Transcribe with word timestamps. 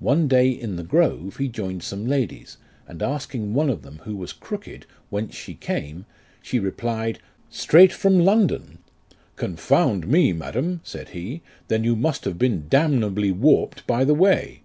One 0.00 0.26
day 0.26 0.48
in 0.48 0.76
the 0.76 0.82
Grove 0.82 1.36
he 1.36 1.48
joined 1.48 1.82
some 1.82 2.06
ladies, 2.06 2.56
and 2.88 3.02
asking 3.02 3.52
one 3.52 3.68
of 3.68 3.82
them 3.82 3.98
who 4.04 4.16
was 4.16 4.32
crooked, 4.32 4.86
whence 5.10 5.34
she 5.34 5.52
came? 5.52 6.06
she 6.40 6.58
replied," 6.58 7.18
Straight 7.50 7.92
from 7.92 8.18
London." 8.20 8.78
"Confound 9.36 10.08
me, 10.08 10.32
madam," 10.32 10.80
said 10.82 11.10
he, 11.10 11.42
"then 11.68 11.84
you 11.84 11.94
must 11.94 12.24
.have 12.24 12.38
been 12.38 12.68
damnably 12.70 13.30
warped 13.30 13.86
by 13.86 14.02
the 14.02 14.14
way." 14.14 14.62